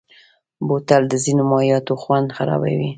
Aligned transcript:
بوتل 0.67 1.01
د 1.09 1.13
ځینو 1.23 1.43
مایعاتو 1.51 1.93
خوند 2.01 2.27
خرابوي. 2.37 2.89